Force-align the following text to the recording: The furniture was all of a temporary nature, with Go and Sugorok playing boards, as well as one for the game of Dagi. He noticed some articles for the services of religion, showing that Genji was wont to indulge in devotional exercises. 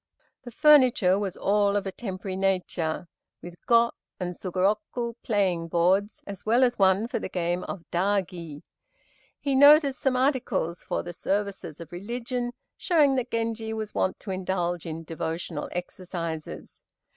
The 0.41 0.49
furniture 0.49 1.19
was 1.19 1.37
all 1.37 1.75
of 1.75 1.85
a 1.85 1.91
temporary 1.91 2.35
nature, 2.35 3.07
with 3.39 3.63
Go 3.67 3.91
and 4.19 4.33
Sugorok 4.35 4.79
playing 5.21 5.67
boards, 5.67 6.23
as 6.25 6.43
well 6.43 6.63
as 6.63 6.79
one 6.79 7.07
for 7.07 7.19
the 7.19 7.29
game 7.29 7.63
of 7.65 7.85
Dagi. 7.91 8.63
He 9.39 9.53
noticed 9.53 9.99
some 9.99 10.15
articles 10.15 10.81
for 10.81 11.03
the 11.03 11.13
services 11.13 11.79
of 11.79 11.91
religion, 11.91 12.51
showing 12.75 13.13
that 13.13 13.29
Genji 13.29 13.73
was 13.73 13.93
wont 13.93 14.19
to 14.21 14.31
indulge 14.31 14.87
in 14.87 15.03
devotional 15.03 15.69
exercises. 15.71 16.81